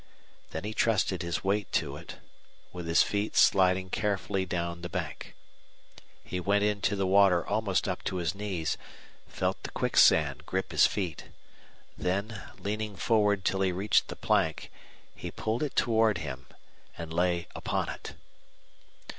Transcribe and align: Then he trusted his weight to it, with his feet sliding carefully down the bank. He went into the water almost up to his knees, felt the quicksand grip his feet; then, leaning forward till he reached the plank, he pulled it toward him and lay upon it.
Then 0.49 0.63
he 0.63 0.73
trusted 0.73 1.21
his 1.21 1.43
weight 1.43 1.71
to 1.73 1.95
it, 1.95 2.15
with 2.73 2.87
his 2.87 3.03
feet 3.03 3.35
sliding 3.35 3.91
carefully 3.91 4.47
down 4.47 4.81
the 4.81 4.89
bank. 4.89 5.35
He 6.23 6.39
went 6.39 6.63
into 6.63 6.95
the 6.95 7.05
water 7.05 7.45
almost 7.45 7.87
up 7.87 8.01
to 8.05 8.15
his 8.15 8.33
knees, 8.33 8.79
felt 9.27 9.61
the 9.61 9.69
quicksand 9.69 10.47
grip 10.47 10.71
his 10.71 10.87
feet; 10.87 11.25
then, 11.99 12.41
leaning 12.57 12.95
forward 12.95 13.45
till 13.45 13.61
he 13.61 13.71
reached 13.71 14.07
the 14.07 14.15
plank, 14.15 14.71
he 15.13 15.29
pulled 15.29 15.61
it 15.61 15.75
toward 15.75 16.17
him 16.17 16.47
and 16.97 17.13
lay 17.13 17.47
upon 17.55 17.87
it. 17.87 18.15